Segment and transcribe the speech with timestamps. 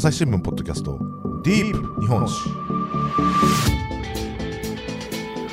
[0.00, 0.98] 朝日新聞ポッドキャスト
[1.44, 2.48] ディープ日本史。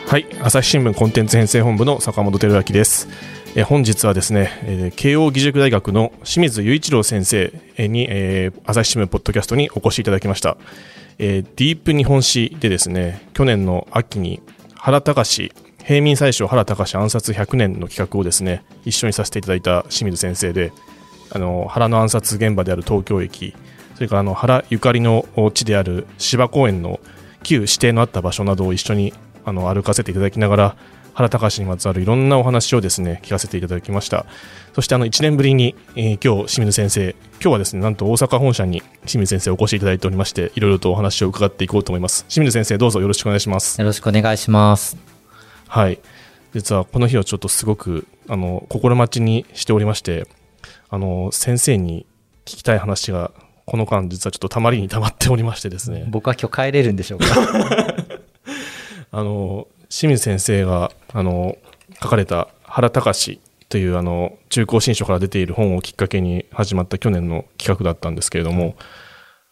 [0.08, 3.10] はい朝日新聞コンテンツ編成本部の坂本照明です。
[3.57, 10.56] え本日はですね、えー慶應義塾大学の清水雄一郎先生に、えー朝日新聞ポッドキャストにお越しいただきました、
[11.17, 14.42] えーディープ日本史でですね去年の秋に
[14.75, 15.52] 原隆
[15.84, 20.71] 平民宰相原隆暗殺100年の企画をですね一緒にさせていただいた清水先生で
[21.31, 23.53] あの原の暗殺現場である東京駅
[23.97, 25.25] それからあの原ゆかりの
[25.55, 26.99] 地である芝公園の
[27.41, 29.11] 旧指定のあった場所などを一緒に
[29.43, 30.75] あの歩かせていただきながら
[31.15, 34.27] 原隆にまつわるいろんなお話をですね聞かせていただきました。
[34.75, 42.23] そしてあの1年ぶりに、えー今日清水先生今日はですねなんと大阪本社に清水先生お越しいただいておりましていろいろとお話を伺っていこうと思います。
[42.29, 43.81] 清水先生どうぞよろしくお願いします。
[43.81, 44.95] よろしくお願いします。
[45.67, 45.97] はい。
[46.53, 50.27] 実はこの日をちょっとすごくあの心待ちにしておりまして
[50.89, 52.05] あの先生に
[52.45, 53.31] 聞きたい話が
[53.67, 56.05] この間実はちょっとたまりにたまっておりましてですね。
[56.09, 57.27] 僕は今日帰れるんでしょうか？
[59.11, 61.57] あの清水先生があの
[62.01, 68.77] 書かれた原隆というあの中高新書から出ている本をきっかけに始まった去年の企画だったんですけれども、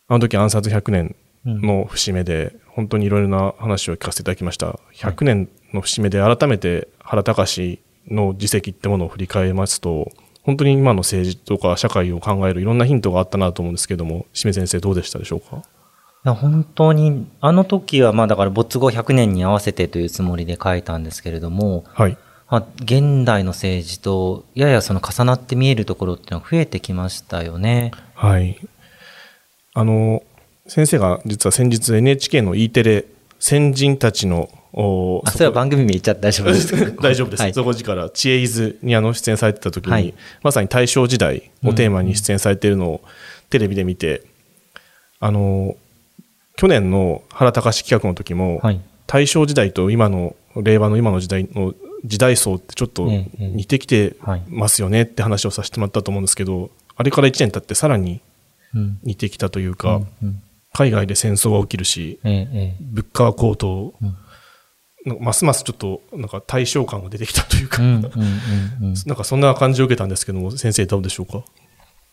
[0.07, 4.79] あの時暗殺100年の節目で、本当にいろいろな話を聞かせていただきました。
[4.93, 10.09] 100年の節目で改めて原隆の自責ってものを振り返りますと、
[10.45, 15.57] 本当に今の政治とか社会を考えるいろんなヒントがあったなと思うんですけれども、清水先生どうでしたでしょうか？
[15.57, 15.61] い
[16.23, 22.17] や本当に、あの時はまあだから没後100年に合わせてというつもりで書いたんですけれども、はい。
[22.47, 27.91] まあ、現代の政治とややその重なって見えるところっていうのが増えてきましたよね。
[28.13, 28.59] はい。
[29.73, 30.21] あの、
[30.67, 33.05] 先生が実は先日 NHK の E テレ、
[33.39, 36.91] 先人たちの、おあ、それは番組名言っちゃって大丈夫です。
[36.91, 37.39] か 大丈夫です。
[37.41, 37.53] はい。
[37.53, 40.13] そこ時から、知恵伊豆にあの出演されてた時に、はい。
[40.43, 43.01] まさに大正時代をテーマに出演されているのを
[43.49, 44.23] テレビで見て、
[45.21, 45.77] あの、
[46.57, 48.81] 去年の原隆企画の時も、はい。
[49.07, 51.73] 大正時代と今の、令和の今の時代の
[52.03, 58.19] 時代層ってちょっとええ似てきてはいますよねって話をさせてもらったと思うんですけど、あれから1年経ってさらに
[58.73, 58.99] うん。
[59.03, 60.41] 似てきたというか、うんうん。
[60.73, 64.17] 海外で戦争が起きるし、物価は高騰、うん
[65.05, 71.43] ますますちょっとなんか対象感が出てきたというか、えうんうんうんうん なんかそんな感じを受けたんですけども、先生どうでしょうか？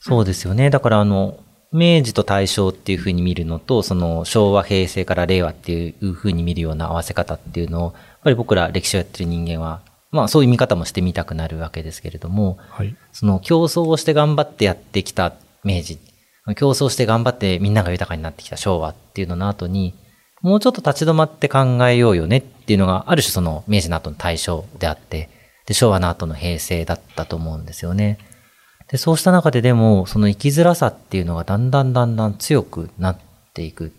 [0.00, 0.69] そうですよね。
[0.70, 1.38] だからあの、
[1.72, 7.94] 明治と大正っていう風に見るのと、その昭和、平成から令和っていう風に見るような合わせ方っていうのを、やっ
[8.25, 9.80] ぱり僕ら歴史をやってる人間は、
[10.10, 12.94] まあそういう見方もしてみたくなるわけですけれども、はい。
[13.12, 15.32] その競争をして頑張ってやってきた
[15.64, 15.98] 明治、
[16.56, 19.94] 競争して頑張ってみんなが豊かになってきた昭和っていうのの後に、
[20.42, 25.30] もうちょっと立ち止まって考えようよねっていうのが、ある種その明治の後の大正であって、
[25.66, 28.19] で、昭和の後の平成だったと思うんですよね。
[28.91, 33.19] で、そうした中ででも、その生きづらさっていうのがだんだんだんだん強くなっ
[33.54, 33.92] ていく。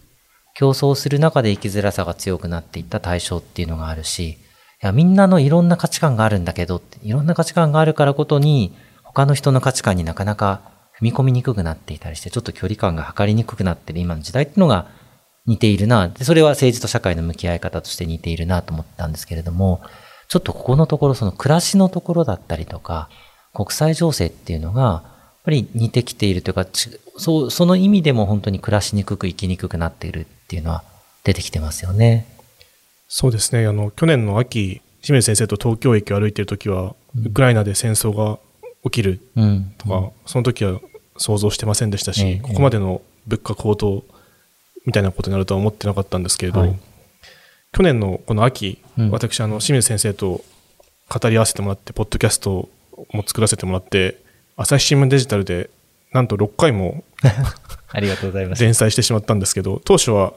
[0.56, 4.38] 競争する中で生きづらさが強くなっていった対象っていうのがあるし、い
[4.82, 10.62] や、みんなのいろんな価値観があるんだけど、いろんな価値観があるからことに、他の人の価値観になかなか
[11.00, 14.88] 踏み込みにくくなっていたりして、ちょっと距離感が測りにくくなってる今の時代っていうのが
[15.46, 16.08] 似ているな。
[16.08, 19.82] で、それは政治と社会の向き合い方として似ているなと思ったんですけれども、
[20.30, 23.10] ちょっとここのところ、その暮らしのところだったりとか、
[23.54, 25.04] 国際情勢っていうのが、やっ
[25.44, 30.84] ぱり似てきているというか、ちそう、その意味でも本当に暮らしにくく生きにくくなっているっていうのは
[31.24, 32.26] 出てきてますよね。
[33.08, 33.68] そうですね。
[33.68, 38.40] あの、去年の秋、清水先生と東京駅を歩いている時は、ウクライナで戦争が
[38.86, 39.74] 起きるうん。
[39.78, 40.80] とか、その時は
[41.18, 44.04] 想像してませんでしたし、ええここまでの物価高騰
[44.86, 46.80] みたいなことになるとは思ってなかったんですけれど、はい。
[47.72, 49.12] 去年のこの秋、うん。
[49.12, 50.44] 私、あの、清水先生と
[51.10, 52.70] 語り合わせてもらって、ポッドキャスト
[53.12, 54.22] も作らせてもらって、
[54.56, 55.70] 朝日新聞デジタルで、
[56.12, 57.04] なんと6回も
[57.90, 58.64] ありがとうございます。
[58.64, 60.34] 連載してしまったんですけど、当初は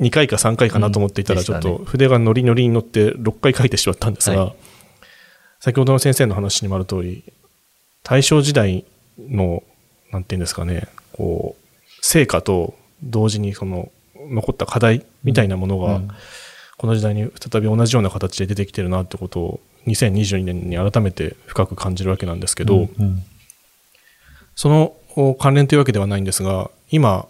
[0.00, 4.54] 2回か3回かなと思っていたら、うんちょっと筆がノリノリに乗って6回書いてしまったんですが、は
[5.60, 7.22] 先ほどの先生の話にもある通り、
[8.02, 8.86] 大正時代
[9.18, 9.62] の、
[10.10, 13.90] なんていうんですかね、こう、成果と同時にその、
[14.28, 16.08] 残った課題みたいなものが、うん
[16.80, 23.22] この時代に再び同じような形で出てきてるなってことを、2022年に改めて深く感じるわけなんですけど、うん
[24.54, 27.26] そのお関連というわけではないんですが、今、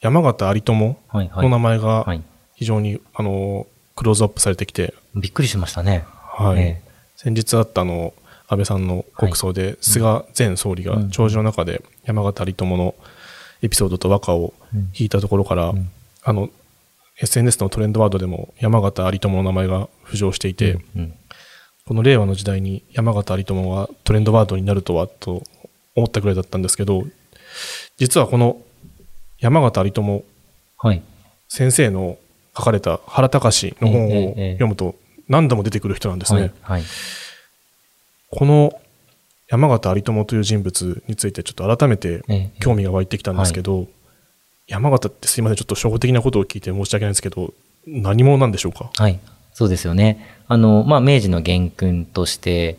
[0.00, 0.96] 山形有朋。
[1.12, 2.22] の名前がはい。
[2.54, 3.66] 非常に、あの、
[3.96, 6.04] クローズアップされてきて、びっくりしましたね。
[6.36, 6.60] はい。
[6.60, 6.82] え
[7.16, 8.14] 先日あったあの、
[8.48, 12.94] 安倍さんの国葬で、菅前総理がうん弔辞の中で山形有朋の
[13.62, 15.90] エピソードと和歌をうん引いたところから、ん
[16.22, 16.50] あの、
[17.20, 21.14] SNS のトレンドワードでも山形有朋の名前が浮上していて、うん
[21.86, 25.42] この令和の時代に山形有朋がトレンドワードになるとはと
[25.96, 27.04] 思ったくらいだったんですけど、
[27.96, 28.60] 実はこの
[29.38, 30.22] 山形有朋
[30.76, 31.02] はい。
[31.48, 32.18] 先生の
[32.56, 34.96] 書かれた原隆の本を読むと
[35.28, 36.40] 何度も出てくる人なんですね。
[36.40, 36.52] はい。
[36.62, 36.82] はい。
[38.30, 38.78] この
[39.50, 43.86] 山形有朋という人物についてちょっと改めてええ興味が湧いてきたんですけど、
[44.66, 47.54] 山形ってすいません、ちょっと初歩的なことを聞いて申し訳ないんですけど、
[47.86, 48.90] 何者なんでしょうか？
[48.94, 49.18] はい。
[49.54, 50.42] そうですよね。
[50.46, 52.76] あの、まあ、明治の元勲として、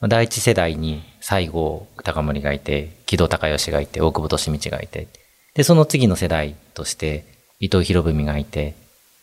[0.00, 5.08] まあ第一世代に西郷隆盛がいて、木戸孝允がいて、大久保利通がいて、
[5.54, 7.24] で、その次の世代として、
[7.58, 8.74] 伊藤博文がいて、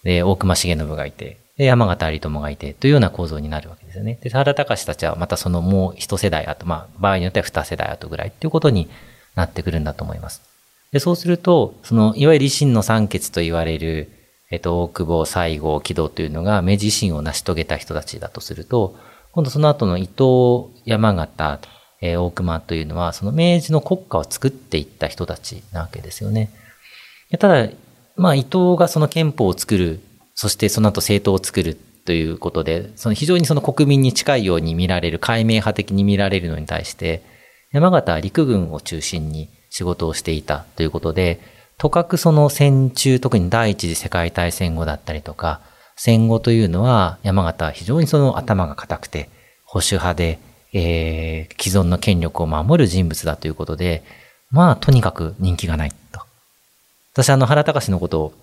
[0.03, 4.19] で、大隈重信がいて、で、山形有朋がいて、というような構造になるわけですよね。
[4.21, 8.89] で、原隆たちはまたそのもう一世代後、まあ、場合によっては二世代後ぐらいっていうことに
[9.35, 10.41] なってくるんだと思います。
[10.91, 14.09] で、そうすると、その、いわゆる維新の三傑と言われる、
[14.49, 18.95] えっと、大久保、西郷、木戸というのが明治維新を成し遂げた人たちだとすると、
[19.31, 21.59] 今度その後の伊藤、山形、
[22.01, 26.49] えー大隈というのは、その明治の国家を作っていった人たちなわけですよね。
[27.39, 27.69] ただ、
[28.15, 29.99] まあ、伊藤がその憲法を作る、
[30.39, 31.75] そしてその後政党を作る
[32.05, 37.23] ということで、その非常にその国民に近いように見られる、解明派的に見られるのに対して、
[37.71, 41.39] 山形は陸軍を中心に仕事をしていたということで、
[41.79, 45.59] とかくその戦中、特に第一次世界大戦後だったりとか、
[45.95, 49.29] 戦後というのは山形は非常にその頭が固くて、
[49.65, 50.39] 保守派で、
[50.71, 54.03] えー、既存の権力を守る人物だということで、
[54.51, 56.21] まあ、とにかく人気がないと。
[57.13, 58.33] 私、あの、原隆のことを、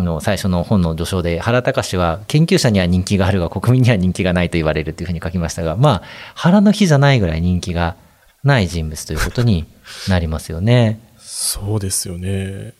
[0.00, 6.02] の、最初の本の序章で、原隆は研究者には人気があるが、国民には人気がないと言われるというふうに書きましたが、まあ、
[6.34, 7.96] 原の日じゃないぐらい人気が
[8.42, 9.66] ない人物ということに
[10.08, 11.00] なりますよね。
[11.18, 12.74] そうですよね。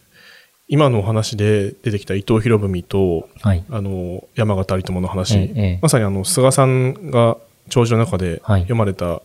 [0.69, 3.65] 今のお話で出てきた伊藤博文と、はい。
[3.71, 7.37] あの、山形有朋の話、ええええまさにあの、菅さんが
[7.69, 9.23] 長寿の中ではい読まれた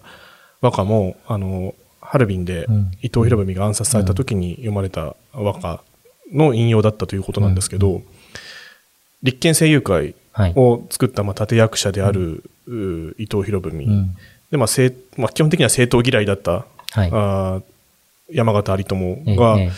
[0.61, 5.83] 和歌も、あの、ハルビンでうん伊藤博文が暗殺された時に読まれた和歌
[6.33, 8.01] の引用だったということなんですけど、
[9.23, 10.53] 立憲政友会はい。
[10.55, 14.15] を作ったまあ立役者である、う伊藤博文、うん。
[14.51, 16.51] で、まあ政まあ、基本的には政党嫌いだった、
[16.91, 17.09] はい。
[17.11, 17.63] あー
[18.29, 19.71] 山形有朋ええが、ええ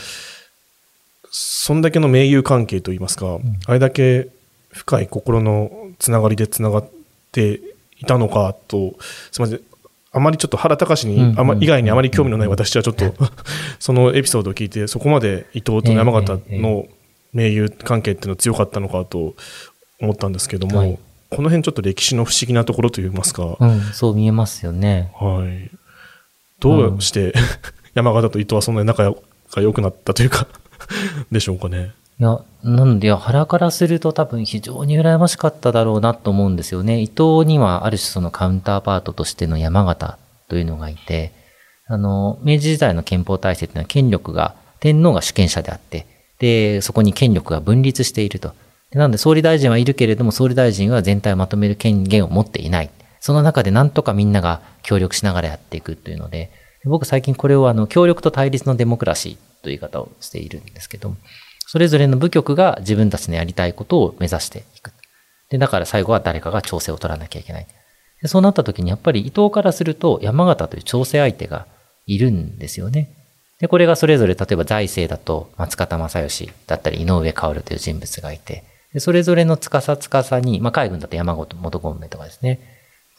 [1.31, 3.38] そんだけの盟友関係といいますか、
[3.68, 4.30] あれだけ
[4.72, 6.90] 深い心のつながりでつながっ
[7.31, 7.62] て
[8.00, 8.95] いたのかと、
[9.31, 9.62] すみません、
[10.12, 13.14] あまりちょっと原隆に、うんあまうん以外にあまり興味のない私はちょっと、
[13.80, 16.88] そのエピソードを聞いて、そこまで伊藤と山形の
[17.34, 19.36] 盟友関係っていうのは強かったのかと
[20.02, 25.12] 思ったんですけども、はいこの辺ちょっと歴史の不思議なところといいますか、うん、そう見えますよね。
[25.14, 25.70] はい。
[26.60, 27.34] どうして、
[27.94, 30.48] 山形と伊藤はそんなに仲が良くなったというか、
[31.32, 31.92] でしょうかね。
[32.19, 37.00] いや、なんで、原からすると多分非常に羨ましかっただろうなと思うんですよね。
[37.00, 40.18] 伊藤にはある種そのカウンターパートとしての山形
[40.50, 41.31] というのがいて、
[41.88, 46.06] あの、明治時代の憲法体制というのは権力が、天皇が主権者であって、
[46.39, 48.54] で、そこに権力が分立していると。
[48.92, 52.89] なので、総理大臣はいるけれども、総理大臣は全体をまとめる権限を持っていない。
[53.21, 56.51] その中でなんとかみんなが協力しながらやっていくというので、
[56.83, 61.16] 僕最近これをあの、協力と対立のデモクラシーという言い方をしているんですけど、
[61.71, 64.92] それぞれの部局が自分たちのやりたいことを目指していく。
[65.51, 67.68] で、だから最後は誰かが調整を取らなきゃいけない。
[68.24, 71.68] でそうなった時にやっぱり伊藤からすると山形という調整相手が
[72.07, 73.16] いるんですよね。
[73.60, 82.61] で、これがそれぞれ例えば財政だと松方正義だったり井上薫という人物がいて、でそれぞれの司司に、まあ海軍だと山本元権とかですね、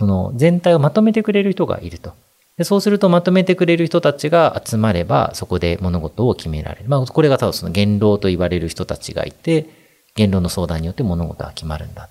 [0.01, 2.15] その全体をまとめてくれる人がいると。
[2.61, 6.91] でそうするとまとめてくれる人たちが集まれば、そこで物事を決められる。
[6.91, 9.65] まあ、これがただその元老と言われる人たちがいて、
[10.15, 12.11] 元老の相談によって物事は決まるんだ。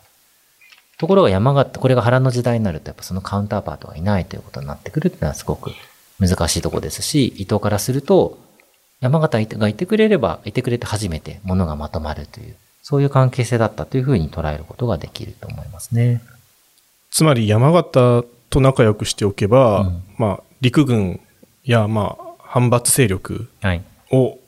[0.98, 5.70] ところが山形、これが原の時代になると、やっぱそのカウンターパートがいないということになってくるっていうのはすごく
[6.20, 8.40] 難しいとこですし、伊藤からすると、
[9.02, 16.24] 山形がいてくれれば、いてくれて初めて物がまとまるという、そういう関係性だったというふうに捉えることができると思いますね。
[17.12, 21.20] つまり山形と仲良くしておけば、うんまあ、陸軍
[21.64, 23.84] や、まあ、反発勢力はい。
[24.12, 24.40] を、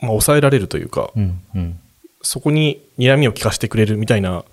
[0.00, 1.80] まあ、抑えられるというか、うん、うん。
[2.22, 4.44] そこに睨みを利かしてくれるみたいな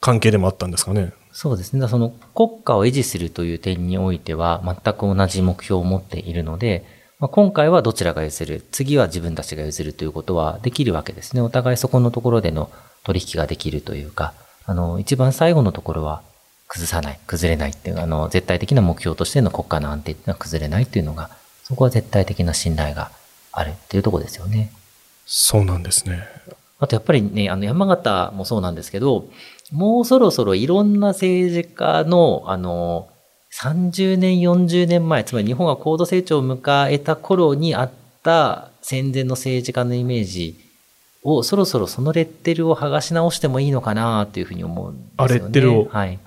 [0.00, 1.12] 関係でもあったんですかね。
[1.32, 1.86] そうですね。
[1.88, 6.84] その国家を維持するという点においては全く同じ目標を持っているので、
[7.20, 11.42] まあ、今回はどちらが譲る、次は自分たちが譲るということはできるわけですね。
[11.42, 12.70] お互いそこのところでの
[13.04, 14.32] 取引ができるというか、
[14.64, 16.22] あの、一番最後のところは
[16.70, 21.30] 崩さない、崩れないっていう、あの、絶対的な目標としての国家の安定っていうのは崩れないっていうのが、
[21.64, 23.10] そこは絶対的な信頼が
[23.52, 24.72] あるっていうところですよね。
[25.26, 26.26] そうなんですね。
[26.78, 29.26] あとやっぱりね、あの山形もそうなんですけど、
[29.72, 33.08] もうそろそろいろんな政治家の、あの、
[33.52, 40.58] 30年、40年前、つまり日本が高度成長を迎えた頃にあっった戦前の政治家のイメージ
[41.22, 45.14] を、そろそろそのレッテルを剥がし直してもいいのかなというふうに思うんですよね。
[45.16, 46.18] あレッテルをはい。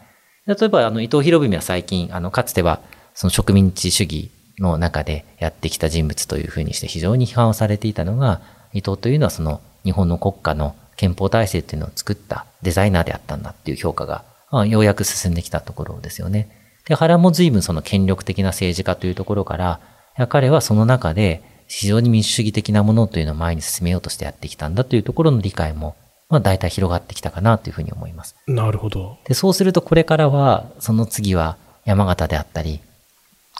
[0.45, 2.81] 例えば、あの、伊藤博文は最近、あの、かつては、
[3.13, 8.41] その植民地主義の中でやってきた人物というふうにして非常に批判をされていたのが、
[8.73, 16.49] 伊藤というのはその日本の国家の憲法体制っていうのを作ったデザイナーであったんだっていう評価が、まあようやく進んできたところですよね。
[16.87, 19.79] で、原も随分その権力的な政治家というところから、
[20.27, 25.95] 彼はその中で非常に民主主義的なものというのを前に進めようとしてやってきたんだというところの理解も、
[26.33, 28.35] まあ大体広がってきたかなというふうに思います。
[28.47, 29.19] なるほど。
[29.25, 32.79] で、そうするとこれからは、その次は山形であったり、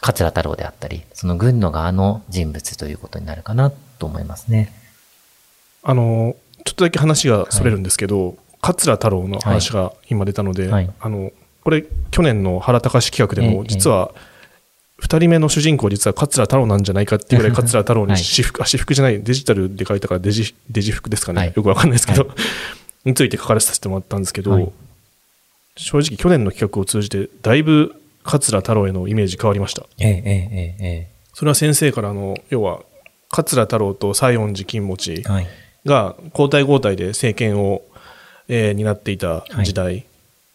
[0.00, 4.72] 桂太郎であったり、その軍の側の人物ということになるかなと思いますね。
[5.84, 11.30] あの、ちょっとだけ話がそれるんですけど、桂太郎の話が今出たので、はいあの、
[11.62, 13.68] これ、去年の原隆企画でも、ええ
[15.04, 21.40] 実は、二人目の主人公、実は桂太郎なんじゃないかっていうぐらい、桂太郎はいに私服、あ、私服じゃない、デジタルで書いたからデジ、デジ服ですかね。
[21.40, 22.28] はいよくわかんないですけど、
[23.04, 24.72] について書かれさせてもらったんですけど、はい
[25.76, 29.82] 正直去年の企画を通じて、だいぶ桂太郎へのイメージ変わりました。
[29.98, 32.80] ええ、ええ、ええ、それは先生からの、要は、
[33.28, 35.24] 桂太郎と西園寺金持。
[35.84, 37.82] が交代交代で政権を、
[38.48, 40.04] えー担っていた時代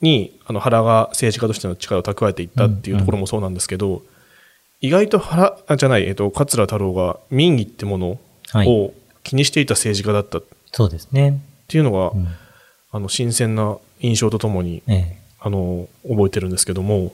[0.01, 4.01] に、あの原が政治家としての力を蓄えていったっていうところもそうなんですけど、
[4.81, 8.19] 意外と原あじゃない、えっと桂太郎が民意ってもの
[8.51, 8.67] はい。
[8.67, 8.93] を
[9.23, 11.39] 気にしていた政治家だったっそうですね。
[11.67, 12.27] ていうのが、うん、
[12.91, 15.19] あの新鮮な印象とともにええ。
[15.41, 17.13] あの覚えてるんですけども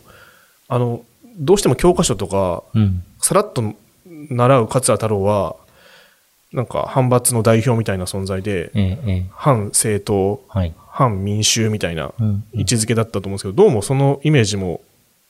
[0.67, 1.05] あの
[1.37, 3.03] どうしても教科書とかうん。
[3.19, 3.73] さらっと
[4.05, 5.55] 習う桂太郎は
[6.53, 9.25] なんか反発の代表みたいな存在で、え。
[9.31, 10.73] 反政党はい。
[10.87, 12.27] 反民衆みたいなうん。
[12.27, 14.81] うん位置づけだったと思うんですけど、どうもそのイメージも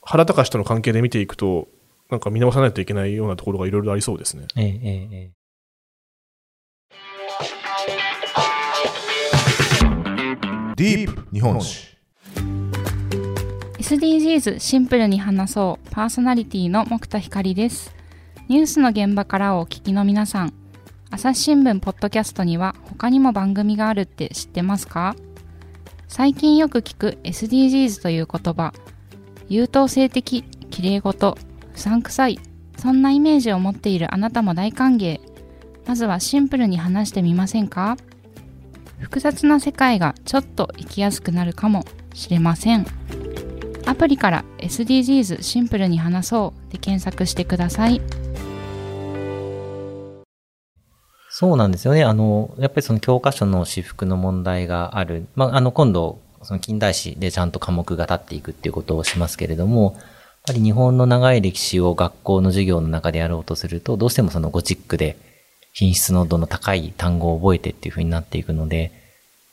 [0.02, 1.66] 原隆との関係で見ていくと、
[2.10, 4.46] なんか見直さないといけないようなところがいろいろありそうですね。
[4.56, 5.32] ええ、ええ、ええ。
[10.76, 11.96] ディープ日本史
[13.78, 15.88] SDGs シンプルに話そう。
[15.90, 17.94] パーソナリティの木田光です。
[18.48, 20.52] ニュースの現場からをお聞きの皆さん。
[21.10, 25.16] 朝日新聞ポッドキャストには他にも番組があるって知ってますか？
[26.08, 28.72] 最近よく聞く SDGs という言葉。
[29.48, 31.00] 優等生的綺
[31.76, 32.40] 麗事不散臭い
[32.78, 35.20] そんなイメージを持っているあなたも大歓迎
[35.86, 37.96] まずはシンプルに話してみませんか？
[38.98, 42.86] 複雑な世界がちょっと生きやすくなるかもしれません
[43.86, 48.00] アプリから SDGs シンプルに話そうで検索してください。
[51.38, 52.02] そうなんですよね。
[52.02, 55.26] あの、やっぱりその教科書の私服の問題がある。
[55.36, 59.96] まあ、あの、今度、その近代史でちゃんと科目が立っていくっていうことをしますけれども、
[60.46, 65.16] ぱり日本の長い歴史を学校の授業の中でやろうとすると、どうしてもそのゴチックで
[65.72, 68.90] 品質濃度の高い単語を覚えてっていう風になっていくので、やっ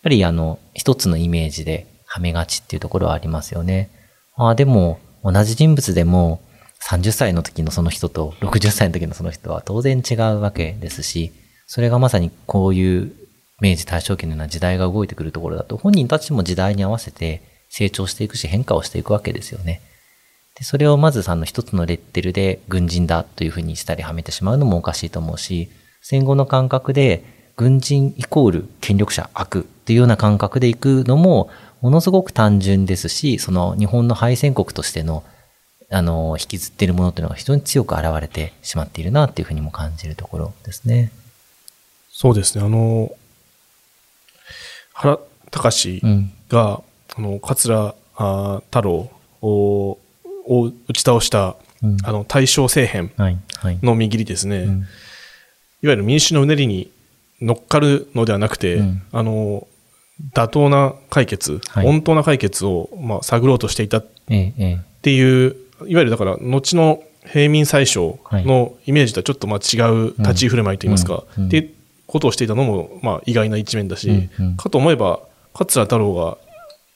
[0.04, 3.90] ぱりあの、一つのイメージではめがちっていうところはありますよね。
[4.36, 6.42] ああ、でも、同じ人物でも、
[6.90, 11.32] 30歳の時のその人と60歳の時のその人は当然違うわけですし、
[11.66, 13.14] それがまさにこういう
[13.62, 19.82] 明治大正期のような時代が動いてくるところだと、本人たちも時代に合わせて成長していくし変化をしていくわけですよね。
[20.55, 25.69] で、それをまずあの一つのレッテルで軍人だというふうにしたりはめてしまうのもおかしいと思うし、
[26.01, 27.24] 戦後の感覚で
[27.55, 31.50] 軍人イコール権力者悪っていうような感覚でいくのも
[31.81, 35.24] ものすごく単純ですし、その日本の敗戦国としての
[35.91, 41.12] あの、引きずっているものっていうのが非常に強く現れてしまっているなっていうふうにも感じるところですね。
[42.10, 42.63] そうですね。
[42.63, 43.12] あの、
[44.93, 45.19] 原
[45.51, 46.33] 隆うん。
[46.50, 46.81] が、
[47.15, 50.00] あの、桂あ太郎を
[50.48, 51.98] を打ち倒した、うん。
[52.04, 53.38] あの、大正政変はい。
[53.56, 53.80] はい。
[53.82, 54.58] の見切りですね。
[54.60, 54.72] うん。
[54.72, 56.92] いわゆる民主のうねりに
[57.42, 59.68] 乗っかるのではなくて、うんあの、
[60.34, 64.80] 妥当な解決、はい穏当な解決を、まあ、探ろうとしていたっええ、ええ。
[65.02, 65.56] ていう、
[65.88, 71.70] いわゆるだから、後の平民最小のイメージとはちょっとまあ違う立ち居振る舞いといいますか、うんうんっていう
[72.06, 75.22] ことをしていたのも、まあ、意外な一面だし、かと思えば、
[75.54, 76.38] 桂太郎が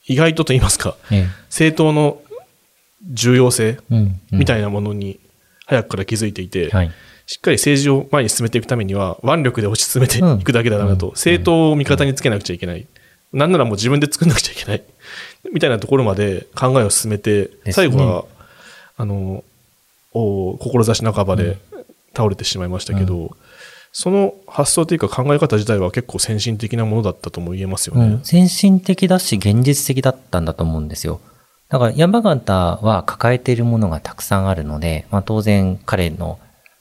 [0.06, 1.26] 意外とと言いますか、ええ。
[1.48, 2.20] 政党の
[3.02, 3.78] 重要性。
[4.30, 5.20] みたいなものに
[5.66, 6.90] 早くから気づいていて、はい。
[7.26, 12.86] しっかり政治を前に進めていくためには、腕力で推し進めていくだけだなと、うん政党を味方につけなくちゃいけない。
[13.32, 14.82] なんならもう自分で作んなくちゃいけない。
[15.52, 18.24] みたいなところまで考えを進めて、ね最後は、
[18.96, 19.44] あの、
[20.14, 21.58] お志半ばで
[22.16, 23.36] 倒れてしまいましたけど、
[23.92, 28.04] その発想というか考え方自体は結構先進的なものだったとも言えますよね。
[28.04, 28.24] うん。
[28.24, 31.20] 先進的だし、現実的だったんだと思うんですよ。
[31.70, 36.38] だから山形は抱えているものがたくさんあるので、まあ当然彼の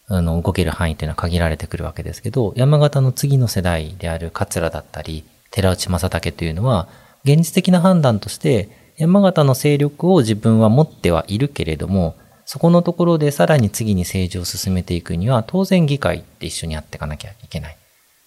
[0.09, 6.87] あの、動ける範囲っていうのは限られてくるわけですけど、山形の次の世代である桂だったり、寺内正武というのは、
[7.25, 12.15] 現実的な判断として、山形の勢力を自分は持ってはいるけれども、
[12.45, 17.77] そこのところでさらに次に政治を進めていくには、当然議会って一緒にやっていかなきゃいけない。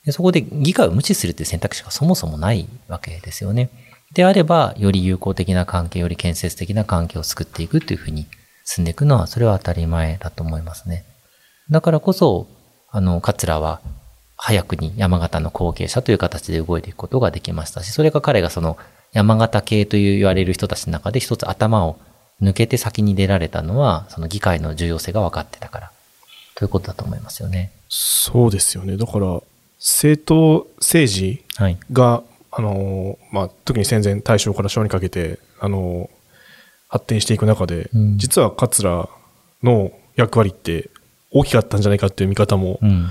[0.04, 3.70] でそこで議会を無視するっていう選択肢がそもそもないわけですよね。
[4.12, 8.26] であれば、より友好的な関係、より建設的な関係を作っていくというふうに
[8.64, 11.04] 進んでいくのは、それは当たり前だと思いますね。
[11.70, 12.48] だからこそ、
[12.90, 13.80] あの、桂は、
[14.36, 18.78] 早くに山形の後継者という形で動いていくことができましたし、それが彼がその
[19.12, 21.98] 山形系という言われる人たちの中で一つ頭を
[22.40, 25.92] 抜けて先に出られたのは、その議会の重要性が分かってたから、
[26.54, 27.70] ということだと思いますよね。
[27.88, 28.96] そうですよね。
[28.96, 29.40] だから、
[29.78, 31.78] 政党政治はい。
[32.50, 36.20] が、あのーまあ、特に戦前、大正から昭和にかけて、あのー
[36.92, 39.08] 発展していく中で、うん実は桂
[39.62, 40.90] の役割って
[41.30, 43.06] 大きかったんじゃないかっていう見方も、やっうん。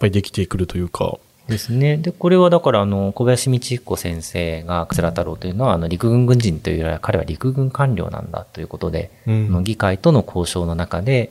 [0.00, 1.16] ぱりできてくるというか、
[1.48, 1.96] ですね。
[1.98, 11.30] で、これはだから、あの、小林道彦先生が、桂太郎というのは、あの、陸軍軍人というよりは、彼は陸軍官僚なんだということで、うんあの議会との交渉の中で、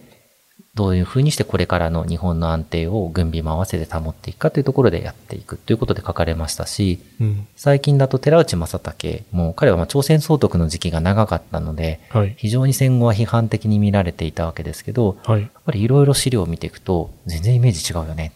[0.75, 12.35] どういうふうにしてこれからの日本の安定を軍備も合わせて保っていくかというところでやっていくということで書かれましたし、うん最近だと寺内正武も、彼はまあ朝鮮総督の時期が長かったので、はい。
[12.37, 15.41] 非常に戦後は批判的に見られていたわけですけど、はい。
[15.41, 18.33] やっぱりいろいろ資料を見ていくと、全然イメージ違うよね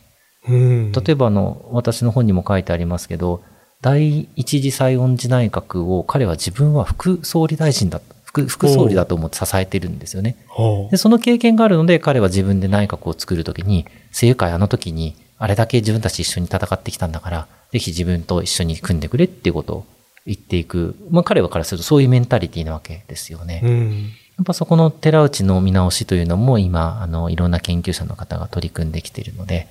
[0.47, 0.91] うん。
[0.91, 3.43] 例えばあの、私の本にも書いてありますけど、
[3.81, 10.37] 第一次西園寺内閣を彼は自分は副総理大臣だ、副副総理だと思って支えてるんですよね。
[10.49, 19.85] はあで、その経験があるので彼は自分で内閣を作るときに、政友会あの時にあれだけ自分たち一緒に戦ってきたんだから、ぜひ自分と一緒に組んでくれっていうことを
[20.27, 20.95] 言っていく。
[21.09, 23.61] まあ彼はからするとそういうメンタリティなわけですよね。
[23.63, 24.11] うん。
[24.37, 29.67] やっぱそこの寺内の見直しというのも今、あの、いろんな研究者の方が取り組んできているので、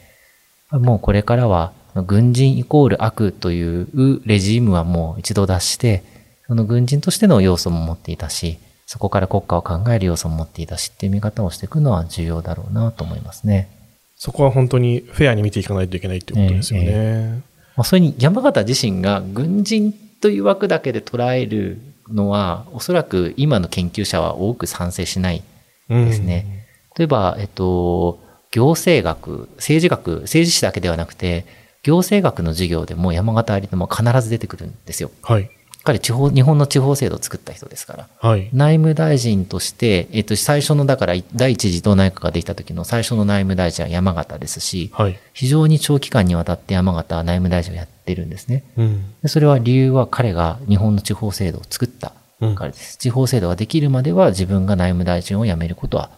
[0.72, 1.72] もうこれからは、
[2.06, 6.02] 軍人イコール悪というレジームはもう一度脱して、
[6.48, 13.68] その軍人としての要素も持っていたし、そこから国家を考える要素も持っていたしっていう見方をしていくのは重要だろうなと思いますね。
[14.16, 17.42] そこは本当にフェアに見ていかないといけないっていうことですよね。
[17.76, 25.42] まあ、それに山形自身が軍人という枠だけで捉えるのは、おそらく今の研究者は多く賛成しない
[25.90, 26.66] うんですね。
[26.96, 28.18] 例えば、えっと、
[28.50, 31.44] 行政学、政治学、政治史だけではなくて、
[31.82, 35.10] 行政学の授業でも山形有朋も必ず出てくるんですよ。
[35.22, 35.50] はい。
[35.84, 38.08] 彼、地方、日本の地方制度を作った人ですから。
[38.20, 38.50] はい。
[38.52, 45.18] 内務大臣として、えっと、最初の、だから、第一次党内閣ができた時の最初の内務大臣は山形ですし、はい。
[45.32, 48.64] 非常に長期間にわたって山形は内務大臣をやってるんですね。
[48.76, 49.14] うん。
[49.22, 52.96] でそれは理由は彼が日本の地方制度を作ったうんからです。
[52.98, 56.10] 地方制度ができるまでは自分が内務大臣を辞めることは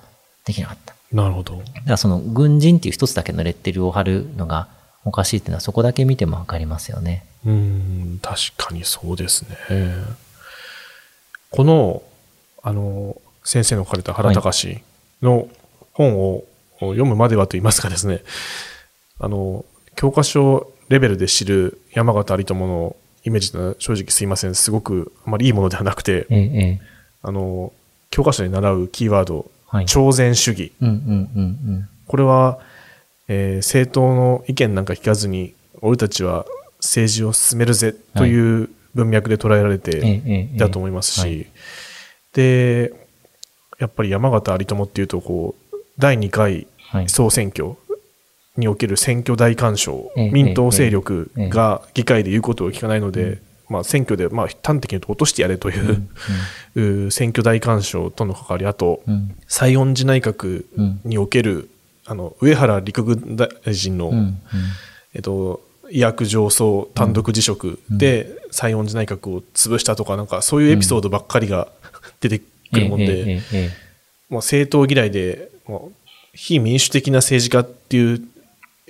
[0.45, 0.95] できなかった。
[1.13, 1.57] なるほど。
[1.57, 4.69] だからその軍人っていう一つだけのレッテルを貼るのが
[5.05, 7.25] おかしいっていうのはそこだけ見てもわかりますよね。
[7.47, 9.57] うん、確かにそうですね。
[11.51, 12.03] この、
[12.63, 14.83] あの、先生の書かれた原隆
[15.23, 15.49] の
[15.95, 16.45] 本を
[16.81, 18.23] 読むまではと言いますかですね、
[19.19, 19.65] あの、
[19.97, 26.81] 教科書レベルで知る山形有朋のイメージは正直すいません、すごくあまりいいものではなくて、ええ、ええ。
[27.23, 27.73] あの、
[28.11, 29.87] 教科書で習うキーワード、はい。
[29.87, 30.73] 超然主義。
[30.81, 30.95] うんうん
[31.37, 31.41] う
[31.73, 32.59] んこれは、
[33.31, 36.45] えー政党の意見なんか聞かずに、俺たちは
[36.81, 40.51] 政治を進めるぜという文脈で捉えられて。
[40.57, 41.47] だと思いますし、はい
[42.33, 42.93] で、
[43.79, 47.09] やっぱり山形有朋っていうと、こう、第2回はい。
[47.09, 47.77] 総選挙
[48.57, 55.75] における選挙大干渉、ええ民党勢力が議会で言うことを聞かないので、まあ、選挙で、まあ、端的に言うと落としてやれとい
[56.75, 59.37] う、う 選挙大干渉との関わり、あと、うん。
[59.47, 61.01] 西園寺内閣うん。
[61.05, 61.69] における、
[62.11, 64.15] あの、上原陸軍大臣の、うん。
[64.15, 64.41] うん。
[65.15, 71.69] えっと、医薬上層単独辞職で西園寺内閣を潰したとか、なんかそういうエピソードばっかりが
[72.21, 73.71] 出てくるもんええで、
[74.29, 75.97] もう政党嫌いで、もう
[76.35, 78.29] 非民主的な政治家っていう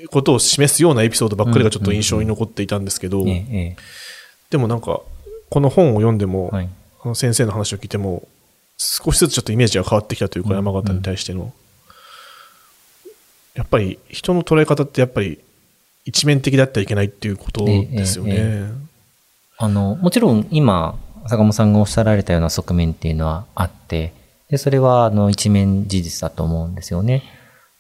[0.09, 5.03] ことを示すようなエピソードばっかりがちょっと印象に残っていたんですけど、でもなんか、
[5.51, 6.69] この本を読んでも、はい。
[7.15, 8.27] 先生の話を聞いても、
[8.79, 11.53] 少しずつちょっとイメージが変わってきたというか、うん山形に対しての。
[13.55, 15.41] やっぱり人の捉え方ってやっぱり
[16.05, 18.33] 一面的だってはいけないっていうことですよね。
[18.33, 18.91] えええ
[19.63, 24.15] あの、もちろん今、坂本さんがおっしゃられたような側面っていうのはあって、
[24.49, 27.23] で、それは、あの、一面事実だと思うんですよね。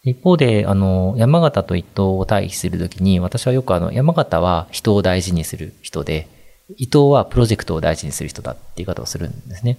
[0.04, 6.28] 一方で、あの、山形と伊藤を対比するときに、私はよくあの、山形は人を大事にする人で、
[6.76, 9.78] 伊藤はプロジェクトを大事にする人だって言い方をするんですね。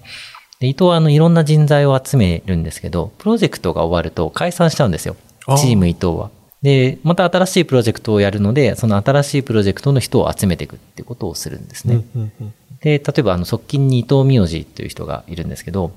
[0.59, 5.15] で、伊藤はあの、いろんな人材を集めるんですけど、プロジェクトが終わると解散しちゃうんですよ。
[5.57, 6.29] チーム伊藤は。
[6.61, 12.03] で、また新しいプロジェクトをやるので、その新しいプロジェクトの人を集めていくっていうことをするんですね。
[12.15, 15.91] うんうんで、例えば、あの、側近に伊藤名字という人がいるんですけど、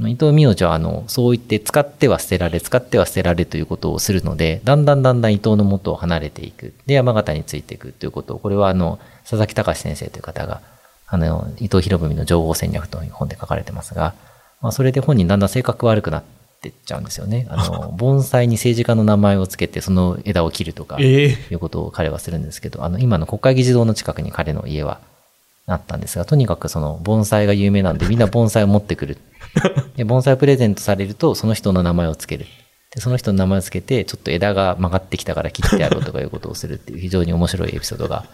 [0.00, 6.72] 伊藤名字は、あの、そう言って使っては捨てられ、使っては捨てられということをするので、だんだんだんだん伊藤の元を離れていく。
[6.86, 10.62] で、山形についていくということを、これは、あの、佐々木隆先生という方が、
[11.06, 14.14] あの、伊藤博文の情報戦略という本で書かれてますが、
[14.62, 17.46] まあ、それで本人だんだん性格悪くなってっちゃうんですよね。
[17.48, 25.00] あの、 盆栽に政治家の名前をつけて、その枝を切るとか、ええいうことを彼はするんですけど、あの、今の国会議事堂の近くに彼の家は
[25.66, 29.18] あったんですが、とにかくその盆栽が有名なんで、みんな盆栽を持ってくる。
[29.96, 32.46] で、盆栽をプレゼントされると、その人の名前をつける。
[32.94, 38.24] で、その人の名前をつけて、ちょっと枝が曲がってきたから切ってやろうとか いうことをするっていう非常に面白いエピソードが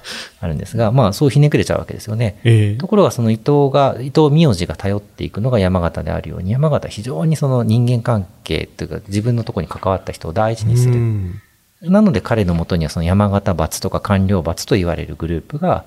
[0.40, 2.38] あるんですが、まあ、そうひねくれちゃうわけですよね。
[2.44, 10.94] ええところがその伊藤が、伊藤名字が頼っていくのが山形であるように、山形は非常にその人間関係というか自分のところに関わった人を大事にする。
[10.94, 11.40] うん
[11.82, 15.84] なので彼のもとにはその山形罰とか官僚罰と言われるグループが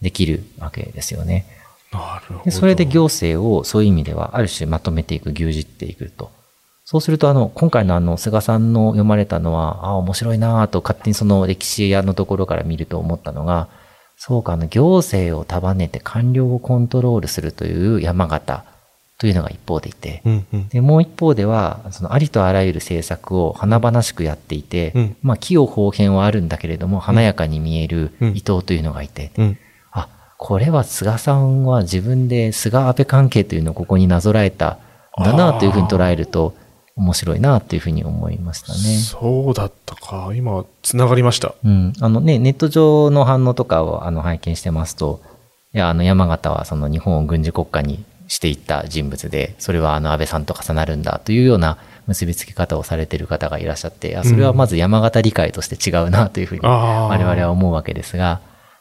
[0.00, 1.46] できるわけですよね。
[1.92, 2.44] なるほど。
[2.44, 6.30] でそれで行政をそういう意味ではある種まとめていく、牛耳っていくと。
[6.90, 13.68] そうするとあの、今回のあの、菅さんの読まれたのは、ああ、面白いなぁと勝手にその歴史屋のところから見ると思ったのが、
[14.16, 18.64] そうか、あの、行政を束ねて官僚をコントロールするという山形
[19.18, 20.68] というのが一方でいて、うんうん。
[20.70, 29.58] で、もう一方では、そのありとあらゆる政策を華々しくやっていて、うんまあ、器用方変はあるんだけれども、華やかに見えるうん伊藤というのがいて、うん。
[29.90, 34.78] あ、これは菅さんは自分で菅安倍関係というのをここになぞらえた
[35.20, 36.54] んだなというふうに捉えると
[36.98, 38.98] 面白いなというふうに思いましたね。
[38.98, 40.32] そうだったか。
[40.34, 41.54] 今、つながりました。
[41.64, 41.92] うん。
[42.00, 45.20] あのね、ネット上の反応とかをあの拝見してますと、
[45.72, 56.62] いや、あの山形はその日本を軍事国家にしていった人物で、それはあの安倍さんと重なるんだというような結びつけ方をされている方がいらっしゃって、それはまず山形理解として違うなというふうに。
[56.62, 58.40] 我々は思うわけですが、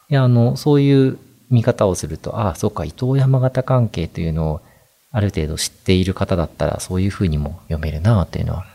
[0.09, 1.19] いや、あの、そういう
[1.51, 4.61] 見方をすると、ああ、そうか、伊藤山形関係というのを
[5.11, 8.65] ある程度知っている方だったら、そういうふうにも読めるなというのは、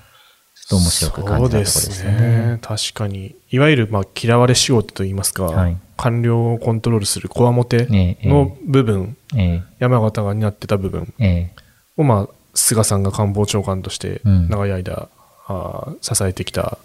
[0.55, 2.59] ちょっと面白く感じたところですよそうね。
[2.63, 3.35] 確かに。
[3.51, 5.77] いわゆる、まあ、嫌われ仕事といいますか、はい。
[5.97, 11.51] 官僚をコントロールするこわもてええの部分、え山形が担ってた部分ええ。
[11.97, 14.49] を、まあ、菅さんが官房長官としてうん。
[14.49, 15.09] 長い間、
[15.47, 16.79] あー支えてきた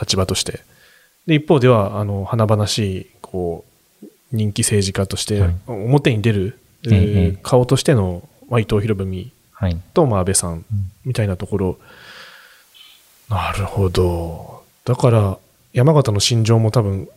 [0.00, 0.60] 立場として。
[1.26, 3.64] で、一方では、あの、華々しい、こ
[4.02, 9.76] う、人気政治家としてはい、表に出る、えええー顔としての、まあ、伊藤博文はい。
[9.94, 10.64] と、まあ、安倍さん
[11.04, 11.78] みたいなところ。
[13.28, 14.62] なるほど。
[14.84, 15.38] だから、
[15.72, 17.08] 山形の心情も多分、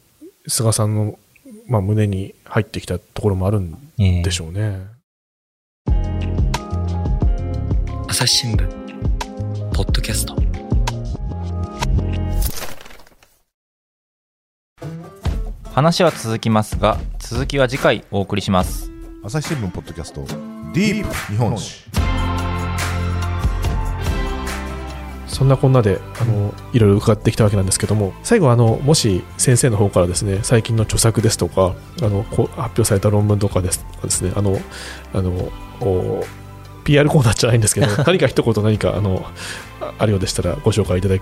[0.48, 1.20] 菅さんの、
[1.68, 4.88] まあ、胸に入ってきたところもあるんええでしょうね。
[8.08, 8.68] 朝日新聞
[9.76, 10.36] ポッドキャスト
[15.76, 18.90] 話は続きますが続きは次回お送りします
[19.24, 20.47] 朝日新聞ポッドキャスト
[20.78, 21.82] ディープ日本史。
[25.26, 34.60] そんなこんなで、あの、いろいろ伺ってきたわけなんですけども、最後、あの、もし先生の方からですね、最近の著作ですとか、あの、こう発表された論文とかですとかですね、あの、
[35.14, 35.32] あの、
[35.82, 36.24] お
[36.84, 39.26] PR コーナーじゃないんですけど、 何か一言何か、あの、
[39.82, 41.18] ああるようでしたらご紹介いただ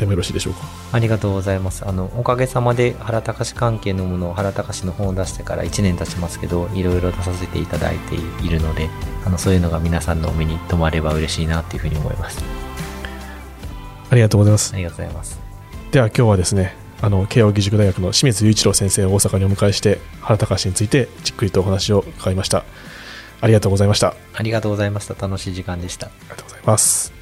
[0.00, 0.60] いてもよろしいでしょうか？
[0.92, 1.86] ありがとうございます。
[1.86, 8.88] あの、おかげさまで原隆関係のものを原隆の本を出してから1年経ちますけど、いろいろ出させていただいているので、
[9.24, 12.42] あの、そういうのが皆さんのお目に留まれば嬉しいなというふうに思います。
[14.10, 14.76] ありがとうございますあ。
[14.76, 15.38] りがとうございます。
[15.92, 22.64] では今日はですね、あの、慶応義塾大学の清水雄一郎先生を大阪にお迎えして、原隆についてじっくりとお話を伺いました。
[23.40, 24.08] ありがとうございました。
[24.08, 25.14] あありがとうございました。
[25.14, 26.08] 楽しい時間でした。
[26.08, 27.19] りがとうございます。